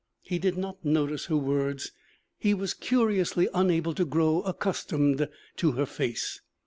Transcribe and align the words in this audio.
He 0.23 0.39
did 0.39 0.57
not 0.57 0.83
notice 0.83 1.25
her 1.25 1.37
words; 1.37 1.91
he 2.39 2.55
was 2.55 2.73
curiously 2.73 3.47
unable 3.53 3.93
to 3.93 4.03
grow 4.03 4.41
accustomed 4.41 5.29
to 5.57 5.71
her 5.73 5.85
face. 5.85 6.41